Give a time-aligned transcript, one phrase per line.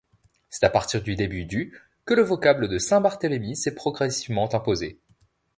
[0.49, 4.99] C'est à partir du début du que le vocable de Saint-Barthélemy s'est progressivement imposé.